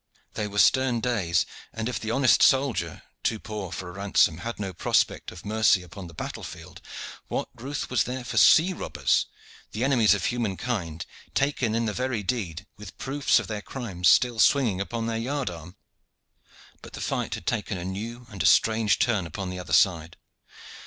They 0.33 0.47
were 0.47 0.57
stern 0.57 0.99
days, 0.99 1.45
and 1.71 1.87
if 1.87 1.99
the 1.99 2.09
honest 2.09 2.41
soldier, 2.41 3.03
too 3.21 3.37
poor 3.37 3.71
for 3.71 3.87
a 3.87 3.91
ransom, 3.91 4.39
had 4.39 4.59
no 4.59 4.73
prospect 4.73 5.31
of 5.31 5.45
mercy 5.45 5.83
upon 5.83 6.07
the 6.07 6.15
battle 6.15 6.41
field, 6.41 6.81
what 7.27 7.49
ruth 7.53 7.91
was 7.91 8.05
there 8.05 8.23
for 8.23 8.37
sea 8.37 8.73
robbers, 8.73 9.27
the 9.73 9.83
enemies 9.83 10.15
of 10.15 10.25
humankind, 10.25 11.05
taken 11.35 11.75
in 11.75 11.85
the 11.85 11.93
very 11.93 12.23
deed, 12.23 12.65
with 12.77 12.97
proofs 12.97 13.37
of 13.37 13.45
their 13.45 13.61
crimes 13.61 14.07
still 14.09 14.39
swinging 14.39 14.81
upon 14.81 15.05
their 15.05 15.19
yard 15.19 15.51
arm. 15.51 15.75
But 16.81 16.93
the 16.93 16.99
fight 17.01 17.35
had 17.35 17.45
taken 17.45 17.77
a 17.77 17.85
new 17.85 18.25
and 18.31 18.41
a 18.41 18.47
strange 18.47 18.97
turn 18.97 19.27
upon 19.27 19.51
the 19.51 19.59
other 19.59 19.71
side. 19.71 20.17